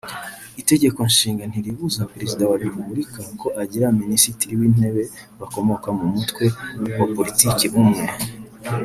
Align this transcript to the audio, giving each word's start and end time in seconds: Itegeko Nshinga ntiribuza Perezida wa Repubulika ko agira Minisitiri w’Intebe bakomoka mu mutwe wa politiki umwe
Itegeko 0.61 0.99
Nshinga 1.11 1.43
ntiribuza 1.49 2.09
Perezida 2.13 2.43
wa 2.49 2.57
Repubulika 2.63 3.19
ko 3.39 3.47
agira 3.61 3.87
Minisitiri 4.01 4.53
w’Intebe 4.59 5.03
bakomoka 5.39 5.87
mu 5.97 6.05
mutwe 6.13 6.45
wa 6.99 7.07
politiki 7.15 7.65
umwe 7.81 8.03